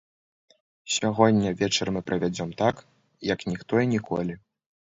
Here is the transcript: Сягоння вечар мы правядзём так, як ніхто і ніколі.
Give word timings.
Сягоння 0.95 1.51
вечар 1.59 1.87
мы 1.99 2.03
правядзём 2.09 2.49
так, 2.63 2.75
як 3.33 3.39
ніхто 3.53 3.73
і 3.87 3.95
ніколі. 3.95 4.33